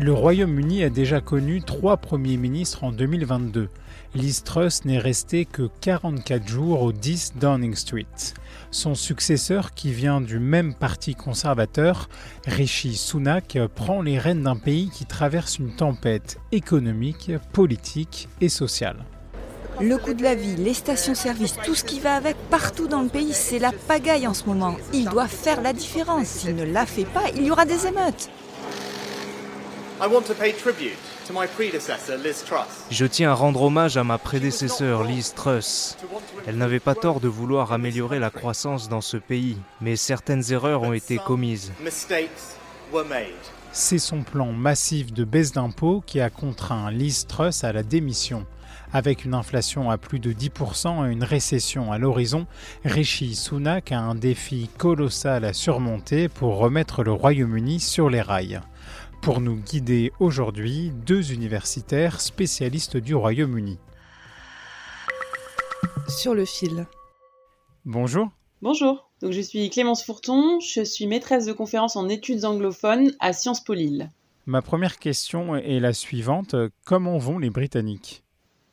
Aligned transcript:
Le 0.00 0.12
Royaume-Uni 0.12 0.84
a 0.84 0.90
déjà 0.90 1.20
connu 1.20 1.60
trois 1.60 1.96
premiers 1.96 2.36
ministres 2.36 2.84
en 2.84 2.92
2022. 2.92 3.68
Liz 4.14 4.44
Truss 4.44 4.84
n'est 4.84 5.00
resté 5.00 5.44
que 5.44 5.68
44 5.80 6.46
jours 6.46 6.82
au 6.82 6.92
10 6.92 7.32
Downing 7.40 7.74
Street. 7.74 8.06
Son 8.70 8.94
successeur, 8.94 9.74
qui 9.74 9.90
vient 9.90 10.20
du 10.20 10.38
même 10.38 10.72
parti 10.72 11.16
conservateur, 11.16 12.08
Rishi 12.46 12.94
Sunak, 12.94 13.58
prend 13.74 14.00
les 14.00 14.20
rênes 14.20 14.44
d'un 14.44 14.54
pays 14.54 14.88
qui 14.88 15.04
traverse 15.04 15.58
une 15.58 15.74
tempête 15.74 16.38
économique, 16.52 17.32
politique 17.52 18.28
et 18.40 18.48
sociale. 18.48 19.04
Le 19.80 19.98
coût 19.98 20.14
de 20.14 20.22
la 20.22 20.36
vie, 20.36 20.54
les 20.54 20.74
stations-service, 20.74 21.56
tout 21.64 21.74
ce 21.74 21.82
qui 21.82 21.98
va 21.98 22.14
avec 22.14 22.36
partout 22.50 22.86
dans 22.86 23.02
le 23.02 23.08
pays, 23.08 23.32
c'est 23.32 23.58
la 23.58 23.72
pagaille 23.72 24.28
en 24.28 24.34
ce 24.34 24.46
moment. 24.46 24.76
Il 24.92 25.06
doit 25.06 25.26
faire 25.26 25.60
la 25.60 25.72
différence. 25.72 26.26
S'il 26.26 26.54
ne 26.54 26.64
la 26.64 26.86
fait 26.86 27.04
pas, 27.04 27.24
il 27.34 27.42
y 27.42 27.50
aura 27.50 27.64
des 27.64 27.86
émeutes. 27.88 28.30
I 28.30 28.30
want 28.30 28.36
to 28.36 28.36
pay 28.38 29.16
tribute 29.16 29.16
to 29.16 29.16
my 29.16 29.16
predecessor, 29.16 29.16
Liz 29.16 29.56
Truss. 29.56 29.87
Je 32.90 33.06
tiens 33.06 33.30
à 33.30 33.34
rendre 33.34 33.62
hommage 33.62 33.96
à 33.96 34.04
ma 34.04 34.18
prédécesseur 34.18 35.02
Liz 35.02 35.34
Truss. 35.34 35.96
Elle 36.46 36.56
n'avait 36.56 36.78
pas 36.78 36.94
tort 36.94 37.20
de 37.20 37.28
vouloir 37.28 37.72
améliorer 37.72 38.18
la 38.18 38.30
croissance 38.30 38.88
dans 38.88 39.00
ce 39.00 39.16
pays, 39.16 39.56
mais 39.80 39.96
certaines 39.96 40.52
erreurs 40.52 40.82
ont 40.82 40.92
été 40.92 41.18
commises. 41.18 41.72
Mistakes 41.82 42.56
were 42.92 43.04
made. 43.04 43.32
C'est 43.72 43.98
son 43.98 44.22
plan 44.22 44.52
massif 44.52 45.12
de 45.12 45.24
baisse 45.24 45.52
d'impôts 45.52 46.02
qui 46.06 46.20
a 46.20 46.30
contraint 46.30 46.90
Liz 46.90 47.26
Truss 47.26 47.64
à 47.64 47.72
la 47.72 47.82
démission. 47.82 48.46
Avec 48.92 49.24
une 49.24 49.34
inflation 49.34 49.90
à 49.90 49.98
plus 49.98 50.18
de 50.18 50.32
10% 50.32 51.06
et 51.06 51.12
une 51.12 51.24
récession 51.24 51.92
à 51.92 51.98
l'horizon, 51.98 52.46
Rishi 52.84 53.34
Sunak 53.34 53.92
a 53.92 53.98
un 53.98 54.14
défi 54.14 54.70
colossal 54.78 55.44
à 55.44 55.52
surmonter 55.52 56.28
pour 56.28 56.56
remettre 56.56 57.02
le 57.02 57.12
Royaume-Uni 57.12 57.80
sur 57.80 58.08
les 58.08 58.22
rails. 58.22 58.60
Pour 59.20 59.40
nous 59.40 59.56
guider 59.56 60.12
aujourd'hui, 60.20 60.92
deux 61.06 61.32
universitaires 61.32 62.20
spécialistes 62.20 62.96
du 62.96 63.14
Royaume-Uni. 63.14 63.78
Sur 66.08 66.34
le 66.34 66.44
fil. 66.44 66.86
Bonjour. 67.84 68.28
Bonjour, 68.62 69.10
donc 69.20 69.32
je 69.32 69.40
suis 69.40 69.68
Clémence 69.70 70.04
Fourton, 70.04 70.60
je 70.60 70.82
suis 70.82 71.06
maîtresse 71.06 71.46
de 71.46 71.52
conférences 71.52 71.96
en 71.96 72.08
études 72.08 72.44
anglophones 72.44 73.12
à 73.20 73.32
Sciences 73.32 73.62
Po 73.62 73.74
Lille. 73.74 74.10
Ma 74.46 74.62
première 74.62 74.98
question 74.98 75.56
est 75.56 75.78
la 75.78 75.92
suivante. 75.92 76.56
Comment 76.84 77.18
vont 77.18 77.38
les 77.38 77.50
Britanniques? 77.50 78.24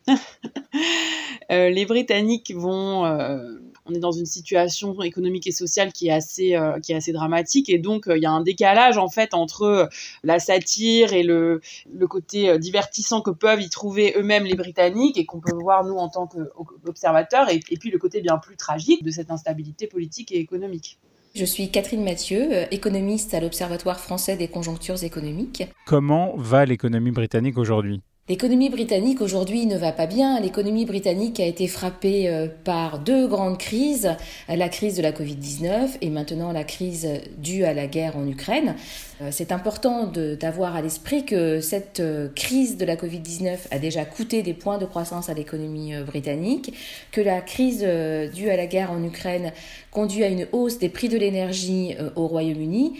Euh, 1.52 1.70
les 1.70 1.86
Britanniques 1.86 2.54
vont, 2.56 3.06
euh, 3.06 3.60
on 3.86 3.94
est 3.94 4.00
dans 4.00 4.12
une 4.12 4.26
situation 4.26 5.02
économique 5.04 5.46
et 5.48 5.52
sociale 5.52 5.94
qui 5.94 6.08
est 6.08 6.12
assez, 6.12 6.56
euh, 6.56 6.80
qui 6.80 6.92
est 6.92 6.96
assez 6.96 7.12
dramatique 7.12 7.70
et 7.70 7.78
donc 7.78 8.08
euh, 8.08 8.18
il 8.18 8.24
y 8.24 8.26
a 8.26 8.32
un 8.32 8.42
décalage 8.42 8.98
en 8.98 9.10
fait 9.10 9.34
entre 9.34 9.90
la 10.24 10.40
satire 10.40 11.14
et 11.14 11.24
le, 11.24 11.62
le 11.94 12.08
côté 12.08 12.50
euh, 12.50 12.58
divertissant 12.58 13.22
que 13.22 13.30
peuvent 13.30 13.62
y 13.62 13.70
trouver 13.70 14.14
eux-mêmes 14.18 14.46
les 14.46 14.56
Britanniques 14.56 15.18
et 15.18 15.26
qu'on 15.26 15.40
peut 15.40 15.56
voir 15.56 15.84
nous 15.84 15.96
en 15.98 16.10
tant 16.10 16.28
qu'observateurs 16.28 17.50
et, 17.50 17.60
et 17.70 17.78
puis 17.78 17.92
le 17.92 18.00
côté 18.00 18.22
bien 18.22 18.38
plus 18.38 18.58
tragique 18.58 19.04
de 19.04 19.12
cette 19.12 19.30
instabilité 19.30 19.88
politique 19.88 20.32
et 20.32 20.40
économique. 20.40 20.98
Je 21.36 21.44
suis 21.44 21.70
Catherine 21.70 22.04
Mathieu, 22.04 22.74
économiste 22.74 23.34
à 23.34 23.42
l'Observatoire 23.42 24.00
français 24.00 24.38
des 24.38 24.48
conjonctures 24.48 25.04
économiques. 25.04 25.64
Comment 25.86 26.34
va 26.38 26.66
l'économie 26.66 27.12
britannique 27.12 27.58
aujourd'hui? 27.58 28.02
L'économie 28.28 28.72
britannique 28.72 29.22
aujourd'hui 29.22 29.68
ne 29.68 29.78
va 29.78 29.92
pas 29.92 30.08
bien. 30.08 30.40
L'économie 30.40 30.86
britannique 30.86 31.40
a 31.40 31.46
été 31.46 31.68
frappée 31.68 32.28
euh, 32.28 32.48
par 32.64 32.98
deux 32.98 33.28
grandes 33.28 33.60
crises, 33.60 34.18
la 34.50 34.68
crise 34.68 34.98
de 34.98 35.04
la 35.04 35.12
Covid-19 35.12 35.98
et 36.02 36.10
maintenant 36.10 36.52
la 36.52 36.64
crise 36.64 37.08
due 37.38 37.66
à 37.66 37.76
la 37.76 37.86
guerre 37.86 38.18
en 38.18 38.28
Ukraine. 38.28 38.78
Euh, 39.22 39.30
C'est 39.30 39.52
important 39.52 40.12
d'avoir 40.12 40.76
à 40.76 40.82
l'esprit 40.82 41.24
que 41.24 41.62
cette 41.62 42.00
euh, 42.00 42.28
crise 42.34 42.78
de 42.78 42.86
la 42.86 42.96
Covid-19 42.96 43.60
a 43.70 43.78
déjà 43.78 44.06
coûté 44.06 44.42
des 44.42 44.56
points 44.56 44.80
de 44.80 44.86
croissance 44.86 45.30
à 45.30 45.36
l'économie 45.36 45.94
britannique, 46.02 46.74
que 47.12 47.22
la 47.22 47.42
crise 47.42 47.86
due 48.34 48.50
à 48.50 48.58
la 48.58 48.66
guerre 48.66 48.92
en 48.92 49.04
Ukraine 49.04 49.52
conduit 49.92 50.24
à 50.24 50.30
une 50.30 50.48
hausse 50.52 50.80
des 50.80 50.90
prix 50.90 51.10
de 51.10 51.18
l'énergie 51.20 51.96
au 52.16 52.26
Royaume-Uni 52.26 52.94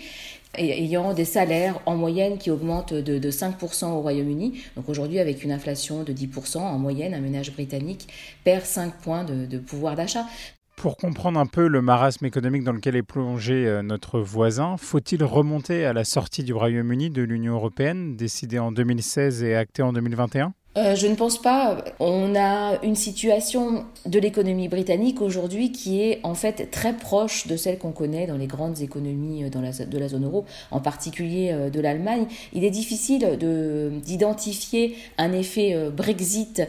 ayant 0.58 1.14
des 1.14 1.26
salaires 1.26 1.80
en 1.86 1.96
moyenne 1.96 2.38
qui 2.38 2.52
augmentent 2.52 2.94
de, 2.94 3.18
de 3.18 3.32
5% 3.32 3.86
au 3.86 4.02
Royaume-Uni. 4.02 4.62
Donc 4.76 4.90
aujourd'hui, 4.90 5.20
avec 5.20 5.44
une 5.44 5.52
inflation 5.52 6.04
de 6.04 6.14
10%, 6.14 6.58
en 6.58 6.78
moyenne, 6.78 7.14
un 7.14 7.22
ménage 7.22 7.52
britannique 7.54 8.08
perd 8.44 8.64
5 8.64 8.94
points 9.02 9.24
de, 9.24 9.46
de 9.46 9.58
pouvoir 9.58 9.96
d'achat. 9.96 10.26
Pour 10.76 10.98
comprendre 10.98 11.40
un 11.40 11.46
peu 11.46 11.68
le 11.68 11.82
marasme 11.82 12.26
économique 12.26 12.64
dans 12.64 12.74
lequel 12.74 12.96
est 12.96 13.04
plongé 13.04 13.66
euh, 13.66 13.82
notre 13.82 14.20
voisin, 14.20 14.76
faut-il 14.78 15.24
remonter 15.24 15.86
à 15.86 15.94
la 15.94 16.04
sortie 16.04 16.44
du 16.44 16.54
Royaume-Uni 16.54 17.10
de 17.10 17.24
l'Union 17.24 17.56
européenne, 17.56 18.16
décidée 18.18 18.60
en 18.60 18.72
2016 18.72 19.42
et 19.44 19.56
actée 19.56 19.84
en 19.84 19.94
2021 19.94 20.54
Euh, 20.78 20.94
je 20.94 21.08
ne 21.08 21.16
pense 21.16 21.42
pas. 21.42 21.78
On 22.02 22.36
a 22.36 22.82
une 22.84 22.96
situation 22.96 23.86
de 24.06 24.20
l'économie 24.20 24.68
britannique 24.68 25.22
aujourd'hui 25.22 25.72
qui 25.72 26.02
est 26.02 26.20
en 26.24 26.36
fait 26.36 26.70
très 26.70 26.92
proche 26.92 27.48
de 27.48 27.56
celle 27.56 27.78
qu'on 27.78 27.94
connaît 27.94 28.28
dans 28.28 28.36
les 28.36 28.48
grandes 28.48 28.82
économies 28.82 29.46
euh, 29.46 29.50
de 29.50 29.98
la 29.98 30.08
zone 30.10 30.26
euro, 30.26 30.44
en 30.72 30.82
particulier 30.82 31.52
euh, 31.54 31.70
de 31.70 31.80
l'Allemagne. 31.80 32.26
Il 32.52 32.66
est 32.66 32.72
difficile 32.72 33.38
de- 33.40 33.94
d'identifier 34.04 34.96
un 35.18 35.32
effet 35.32 35.90
Brexit 35.96 36.62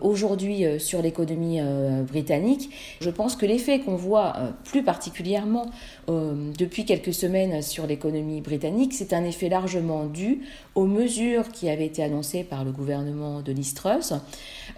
aujourd'hui 0.00 0.64
sur 0.78 1.02
l'économie 1.02 1.60
britannique. 2.06 2.70
Je 3.00 3.10
pense 3.10 3.36
que 3.36 3.46
l'effet 3.46 3.80
qu'on 3.80 3.96
voit 3.96 4.34
plus 4.64 4.82
particulièrement 4.82 5.66
depuis 6.08 6.84
quelques 6.84 7.14
semaines 7.14 7.62
sur 7.62 7.86
l'économie 7.86 8.40
britannique, 8.40 8.92
c'est 8.94 9.12
un 9.12 9.24
effet 9.24 9.48
largement 9.48 10.06
dû 10.06 10.40
aux 10.74 10.86
mesures 10.86 11.48
qui 11.48 11.68
avaient 11.68 11.86
été 11.86 12.02
annoncées 12.02 12.44
par 12.44 12.64
le 12.64 12.72
gouvernement 12.72 13.39
de 13.42 13.52
Liz 13.52 13.74
Truss, 13.74 14.12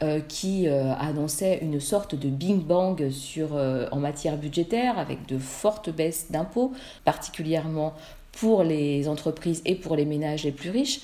euh, 0.03 0.21
qui 0.21 0.69
euh, 0.69 0.93
annonçait 0.95 1.59
une 1.63 1.81
sorte 1.81 2.15
de 2.15 2.29
bing 2.29 2.63
bang 2.63 3.11
sur, 3.11 3.55
euh, 3.55 3.87
en 3.93 3.99
matière 3.99 4.37
budgétaire 4.37 4.99
avec 4.99 5.27
de 5.27 5.39
fortes 5.39 5.91
baisses 5.91 6.27
d'impôts, 6.31 6.73
particulièrement 7.05 7.95
pour 8.33 8.65
les 8.65 9.09
entreprises 9.09 9.63
et 9.65 9.75
pour 9.75 9.97
les 9.97 10.05
ménages 10.05 10.45
les 10.45 10.53
plus 10.53 10.71
riches. 10.71 11.01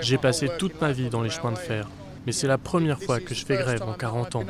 J'ai 0.00 0.18
passé 0.18 0.48
toute 0.58 0.80
ma 0.80 0.92
vie 0.92 1.08
dans 1.08 1.22
les 1.22 1.30
chemins 1.30 1.52
de 1.52 1.58
fer, 1.58 1.88
mais 2.26 2.32
c'est 2.32 2.48
la 2.48 2.58
première 2.58 3.00
fois 3.00 3.20
que 3.20 3.34
je 3.34 3.46
fais 3.46 3.56
grève 3.56 3.82
en 3.82 3.94
40 3.94 4.36
ans. 4.36 4.44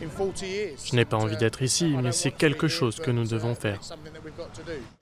Je 0.00 0.94
n'ai 0.94 1.04
pas 1.04 1.16
envie 1.16 1.36
d'être 1.36 1.62
ici, 1.62 1.94
mais 2.02 2.12
c'est 2.12 2.30
quelque 2.30 2.68
chose 2.68 2.96
que 2.96 3.10
nous 3.10 3.26
devons 3.26 3.54
faire. 3.54 3.80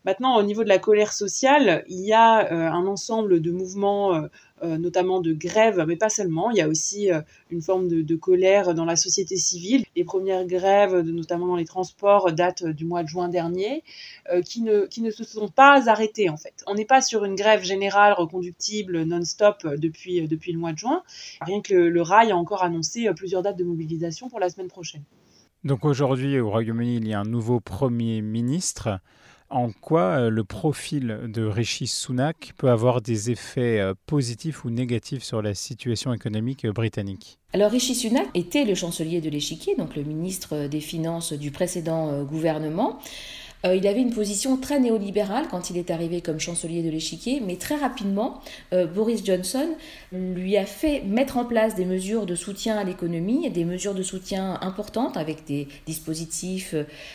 Maintenant, 0.04 0.36
au 0.36 0.42
niveau 0.42 0.64
de 0.64 0.68
la 0.68 0.78
colère 0.78 1.12
sociale, 1.12 1.84
il 1.88 2.00
y 2.00 2.12
a 2.12 2.52
euh, 2.52 2.70
un 2.70 2.86
ensemble 2.86 3.40
de 3.40 3.50
mouvements, 3.50 4.14
euh, 4.14 4.28
euh, 4.62 4.78
notamment 4.78 5.20
de 5.20 5.32
grèves, 5.32 5.84
mais 5.86 5.96
pas 5.96 6.08
seulement. 6.08 6.50
Il 6.50 6.56
y 6.56 6.60
a 6.60 6.68
aussi 6.68 7.10
une 7.50 7.62
forme 7.62 7.88
de, 7.88 8.16
colère 8.16 8.74
dans 8.74 8.84
la 8.84 8.96
société 8.96 9.36
civile. 9.36 9.84
Les 9.96 10.04
premières 10.04 10.46
grèves, 10.46 10.96
notamment 11.00 11.48
dans 11.48 11.56
les 11.56 11.64
transports, 11.64 12.32
datent 12.32 12.64
du 12.64 12.84
mois 12.84 13.02
de 13.02 13.08
juin 13.08 13.28
dernier, 13.28 13.82
qui, 14.44 14.62
ne, 14.62 15.10
se 15.10 15.24
sont 15.24 15.48
pas 15.48 15.88
arrêtées 15.88 16.30
en 16.30 16.36
fait. 16.36 16.62
On 16.66 16.74
n'est 16.74 16.84
pas 16.84 17.00
sur 17.00 17.24
une 17.24 17.34
grève 17.34 17.62
générale 17.62 18.12
reconductible 18.12 19.02
non-stop 19.02 19.66
depuis 19.76 20.20
le 20.20 20.58
mois 20.58 20.72
de 20.72 20.78
juin. 20.78 21.02
Rien 21.40 21.60
que 21.60 21.74
le, 21.74 21.90
le 21.90 22.02
rail 22.02 22.30
a 22.30 22.36
encore 22.36 22.62
annoncé 22.62 23.08
euh, 23.08 23.12
plusieurs 23.12 23.42
dates 23.42 23.58
de 23.58 23.64
mobilisation 23.64 24.28
pour 24.28 24.40
la 24.40 24.48
semaine 24.48 24.68
prochaine. 24.68 25.02
Donc 25.64 25.84
aujourd'hui, 25.84 26.38
au 26.40 26.50
Royaume-Uni, 26.50 26.96
il 26.96 27.08
y 27.08 27.14
a 27.14 27.20
un 27.20 27.24
nouveau 27.24 27.60
Premier 27.60 28.20
ministre. 28.20 29.00
En 29.48 29.70
quoi 29.70 30.02
euh, 30.02 30.30
le 30.30 30.44
profil 30.44 31.20
de 31.28 31.44
Rishi 31.44 31.86
Sunak 31.86 32.52
peut 32.56 32.70
avoir 32.70 33.02
des 33.02 33.30
effets 33.30 33.80
euh, 33.80 33.94
positifs 34.06 34.64
ou 34.64 34.70
négatifs 34.70 35.22
sur 35.22 35.42
la 35.42 35.54
situation 35.54 36.12
économique 36.12 36.66
britannique? 36.66 37.38
Alors 37.52 37.70
Rishi 37.70 37.94
Sunak 37.94 38.28
était 38.34 38.64
le 38.64 38.74
chancelier 38.74 39.20
de 39.20 39.28
l'échiquier, 39.28 39.76
donc 39.76 39.94
le 39.94 40.04
ministre 40.04 40.68
des 40.68 40.80
Finances 40.80 41.32
du 41.32 41.50
précédent 41.50 42.24
gouvernement. 42.24 42.98
Euh, 43.64 43.76
il 43.76 43.86
avait 43.86 44.00
une 44.00 44.12
position 44.12 44.56
très 44.56 44.80
néolibérale 44.80 45.46
quand 45.50 45.70
il 45.70 45.76
est 45.76 45.90
arrivé 45.90 46.20
comme 46.20 46.40
chancelier 46.40 46.82
de 46.82 46.90
l'échiquier, 46.90 47.40
mais 47.40 47.56
très 47.56 47.76
rapidement, 47.76 48.40
euh, 48.72 48.86
Boris 48.86 49.24
Johnson 49.24 49.68
lui 50.12 50.56
a 50.56 50.66
fait 50.66 51.02
mettre 51.02 51.36
en 51.36 51.44
place 51.44 51.74
des 51.74 51.84
mesures 51.84 52.26
de 52.26 52.34
soutien 52.34 52.76
à 52.76 52.84
l'économie, 52.84 53.48
des 53.50 53.64
mesures 53.64 53.94
de 53.94 54.02
soutien 54.02 54.58
importantes 54.60 55.16
avec 55.16 55.44
des 55.44 55.68
dispositifs 55.86 56.74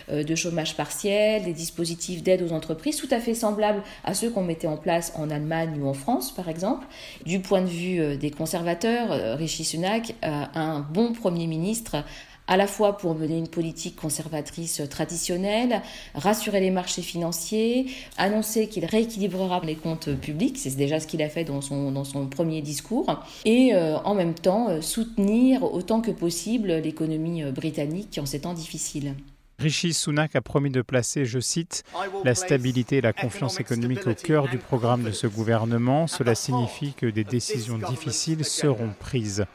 euh, 0.09 0.23
de 0.23 0.35
chômage 0.35 0.75
partiel, 0.75 1.44
des 1.44 1.53
dispositifs 1.53 2.23
d'aide 2.23 2.41
aux 2.41 2.53
entreprises 2.53 2.97
tout 2.97 3.07
à 3.11 3.19
fait 3.19 3.33
semblables 3.33 3.83
à 4.03 4.13
ceux 4.13 4.29
qu'on 4.29 4.44
mettait 4.44 4.67
en 4.67 4.77
place 4.77 5.13
en 5.15 5.29
Allemagne 5.29 5.81
ou 5.81 5.88
en 5.88 5.94
France, 5.94 6.31
par 6.33 6.49
exemple. 6.49 6.85
Du 7.25 7.39
point 7.39 7.61
de 7.61 7.67
vue 7.67 8.17
des 8.17 8.31
conservateurs, 8.31 9.38
Rishi 9.38 9.63
Sunak 9.63 10.15
un 10.21 10.79
bon 10.79 11.13
Premier 11.13 11.47
ministre 11.47 12.03
à 12.47 12.57
la 12.57 12.67
fois 12.67 12.97
pour 12.97 13.15
mener 13.15 13.38
une 13.38 13.47
politique 13.47 13.95
conservatrice 13.95 14.81
traditionnelle, 14.89 15.81
rassurer 16.15 16.59
les 16.59 16.71
marchés 16.71 17.01
financiers, 17.01 17.88
annoncer 18.17 18.67
qu'il 18.67 18.85
rééquilibrera 18.85 19.61
les 19.63 19.75
comptes 19.75 20.13
publics, 20.15 20.57
c'est 20.57 20.75
déjà 20.75 20.99
ce 20.99 21.07
qu'il 21.07 21.21
a 21.21 21.29
fait 21.29 21.44
dans 21.44 21.61
son, 21.61 21.91
dans 21.91 22.03
son 22.03 22.27
premier 22.27 22.61
discours, 22.61 23.23
et 23.45 23.73
euh, 23.73 23.97
en 23.99 24.15
même 24.15 24.33
temps 24.33 24.69
euh, 24.69 24.81
soutenir 24.81 25.63
autant 25.63 26.01
que 26.01 26.11
possible 26.11 26.73
l'économie 26.73 27.44
euh, 27.44 27.51
britannique 27.51 28.19
en 28.21 28.25
ces 28.25 28.41
temps 28.41 28.53
difficiles. 28.53 29.15
Rishi 29.59 29.91
Sunak 29.91 30.35
a 30.35 30.41
promis 30.41 30.69
de 30.69 30.83
placer, 30.83 31.25
je 31.25 31.39
cite, 31.39 31.83
la 32.23 32.35
stabilité 32.35 32.97
et 32.97 33.01
la 33.01 33.11
confiance 33.11 33.59
économique 33.59 34.05
au 34.05 34.13
cœur 34.13 34.47
du 34.47 34.59
programme 34.59 35.01
de 35.01 35.11
ce 35.11 35.25
gouvernement. 35.25 36.05
Cela 36.05 36.35
signifie 36.35 36.94
que 36.94 37.07
des 37.07 37.23
décisions 37.23 37.79
difficiles 37.79 38.45
seront 38.45 38.91
prises. 38.99 39.45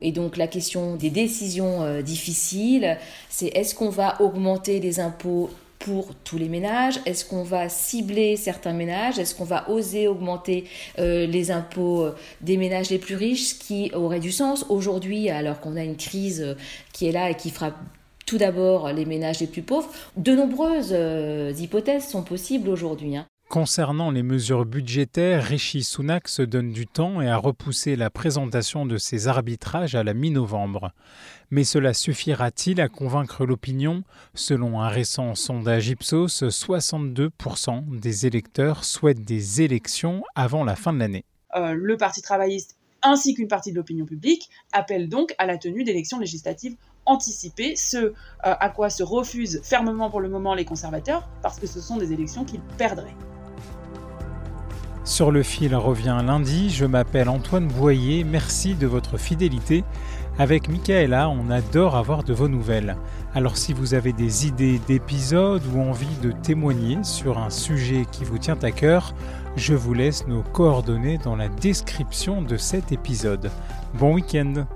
Et 0.00 0.12
donc 0.12 0.36
la 0.36 0.48
question 0.48 0.96
des 0.96 1.10
décisions 1.10 1.82
euh, 1.82 2.02
difficiles, 2.02 2.98
c'est 3.28 3.46
est-ce 3.46 3.74
qu'on 3.74 3.88
va 3.88 4.20
augmenter 4.20 4.80
les 4.80 5.00
impôts 5.00 5.48
pour 5.78 6.14
tous 6.24 6.38
les 6.38 6.48
ménages? 6.48 7.00
Est-ce 7.06 7.24
qu'on 7.24 7.44
va 7.44 7.68
cibler 7.68 8.36
certains 8.36 8.72
ménages? 8.72 9.18
Est-ce 9.18 9.34
qu'on 9.34 9.44
va 9.44 9.70
oser 9.70 10.08
augmenter 10.08 10.64
euh, 10.98 11.26
les 11.26 11.50
impôts 11.50 12.02
euh, 12.02 12.16
des 12.40 12.56
ménages 12.56 12.90
les 12.90 12.98
plus 12.98 13.16
riches 13.16 13.48
Ce 13.48 13.54
qui 13.54 13.90
aurait 13.94 14.20
du 14.20 14.32
sens? 14.32 14.66
Aujourd'hui, 14.68 15.30
alors 15.30 15.60
qu'on 15.60 15.76
a 15.76 15.84
une 15.84 15.96
crise 15.96 16.56
qui 16.92 17.06
est 17.06 17.12
là 17.12 17.30
et 17.30 17.36
qui 17.36 17.50
frappe 17.50 17.76
tout 18.26 18.38
d'abord 18.38 18.92
les 18.92 19.04
ménages 19.04 19.40
les 19.40 19.46
plus 19.46 19.62
pauvres. 19.62 19.90
De 20.16 20.34
nombreuses 20.34 20.94
hypothèses 21.60 22.08
sont 22.08 22.22
possibles 22.22 22.68
aujourd'hui. 22.68 23.16
Hein. 23.16 23.26
Concernant 23.52 24.10
les 24.10 24.22
mesures 24.22 24.64
budgétaires, 24.64 25.44
Rishi 25.44 25.82
Sunak 25.82 26.28
se 26.28 26.40
donne 26.40 26.72
du 26.72 26.86
temps 26.86 27.20
et 27.20 27.28
a 27.28 27.36
repoussé 27.36 27.96
la 27.96 28.08
présentation 28.08 28.86
de 28.86 28.96
ses 28.96 29.28
arbitrages 29.28 29.94
à 29.94 30.02
la 30.02 30.14
mi-novembre. 30.14 30.92
Mais 31.50 31.62
cela 31.62 31.92
suffira-t-il 31.92 32.80
à 32.80 32.88
convaincre 32.88 33.44
l'opinion? 33.44 34.04
Selon 34.32 34.80
un 34.80 34.88
récent 34.88 35.34
sondage 35.34 35.90
Ipsos, 35.90 36.44
62% 36.44 38.00
des 38.00 38.24
électeurs 38.24 38.84
souhaitent 38.84 39.22
des 39.22 39.60
élections 39.60 40.22
avant 40.34 40.64
la 40.64 40.74
fin 40.74 40.94
de 40.94 41.00
l'année. 41.00 41.26
Euh, 41.54 41.74
le 41.74 41.98
Parti 41.98 42.22
travailliste 42.22 42.78
ainsi 43.02 43.34
qu'une 43.34 43.48
partie 43.48 43.70
de 43.70 43.76
l'opinion 43.76 44.06
publique 44.06 44.48
appellent 44.72 45.10
donc 45.10 45.34
à 45.36 45.44
la 45.44 45.58
tenue 45.58 45.84
d'élections 45.84 46.18
législatives 46.18 46.76
anticipées, 47.04 47.76
ce 47.76 47.98
euh, 47.98 48.12
à 48.40 48.70
quoi 48.70 48.88
se 48.88 49.02
refusent 49.02 49.60
fermement 49.62 50.08
pour 50.08 50.22
le 50.22 50.30
moment 50.30 50.54
les 50.54 50.64
conservateurs, 50.64 51.28
parce 51.42 51.60
que 51.60 51.66
ce 51.66 51.82
sont 51.82 51.98
des 51.98 52.14
élections 52.14 52.46
qu'ils 52.46 52.62
perdraient. 52.78 53.14
Sur 55.04 55.32
le 55.32 55.42
fil 55.42 55.74
revient 55.74 56.20
lundi, 56.24 56.70
je 56.70 56.84
m'appelle 56.84 57.28
Antoine 57.28 57.66
Boyer, 57.66 58.22
merci 58.22 58.76
de 58.76 58.86
votre 58.86 59.18
fidélité. 59.18 59.82
Avec 60.38 60.68
Michaela, 60.68 61.28
on 61.28 61.50
adore 61.50 61.96
avoir 61.96 62.22
de 62.22 62.32
vos 62.32 62.46
nouvelles. 62.46 62.96
Alors 63.34 63.56
si 63.56 63.72
vous 63.72 63.94
avez 63.94 64.12
des 64.12 64.46
idées 64.46 64.80
d'épisodes 64.86 65.62
ou 65.74 65.80
envie 65.80 66.16
de 66.22 66.30
témoigner 66.30 66.98
sur 67.02 67.38
un 67.38 67.50
sujet 67.50 68.06
qui 68.12 68.22
vous 68.22 68.38
tient 68.38 68.58
à 68.62 68.70
cœur, 68.70 69.12
je 69.56 69.74
vous 69.74 69.92
laisse 69.92 70.28
nos 70.28 70.42
coordonnées 70.42 71.18
dans 71.18 71.34
la 71.34 71.48
description 71.48 72.40
de 72.40 72.56
cet 72.56 72.92
épisode. 72.92 73.50
Bon 73.94 74.14
week-end 74.14 74.66